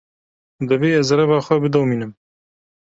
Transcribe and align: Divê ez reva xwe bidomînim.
Divê 0.67 0.89
ez 1.01 1.09
reva 1.17 1.37
xwe 1.45 1.55
bidomînim. 1.63 2.11